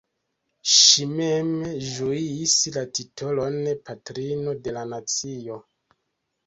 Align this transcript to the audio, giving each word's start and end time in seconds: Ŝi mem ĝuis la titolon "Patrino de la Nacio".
Ŝi 0.75 1.05
mem 1.11 1.51
ĝuis 1.89 2.57
la 2.79 2.85
titolon 2.99 3.61
"Patrino 3.93 4.59
de 4.65 4.77
la 4.81 4.89
Nacio". 4.97 5.63